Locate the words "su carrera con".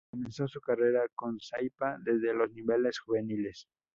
0.47-1.39